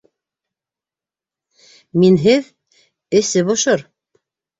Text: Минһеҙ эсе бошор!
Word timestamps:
Минһеҙ 2.03 2.47
эсе 3.21 3.45
бошор! 3.51 3.85